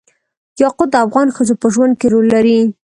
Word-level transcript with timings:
یاقوت 0.61 0.89
د 0.91 0.95
افغان 1.05 1.27
ښځو 1.35 1.53
په 1.61 1.67
ژوند 1.73 1.93
کې 1.99 2.07
رول 2.13 2.25
لري. 2.35 2.59